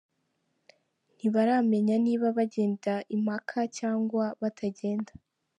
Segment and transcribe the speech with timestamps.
[1.15, 5.11] Ntibaramenya niba bagenda i Maka cyangwa batagenda….